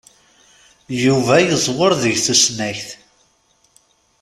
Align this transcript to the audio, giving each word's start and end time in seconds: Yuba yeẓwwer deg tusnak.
Yuba 1.03 1.33
yeẓwwer 1.47 1.91
deg 2.01 2.15
tusnak. 2.25 2.81